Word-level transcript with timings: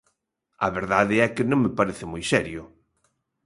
A 0.65 0.67
verdade 0.77 1.15
é 1.25 1.27
que 1.35 1.47
non 1.49 1.59
me 1.65 1.75
parece 1.79 2.03
moi 2.11 2.23
serio. 2.31 2.63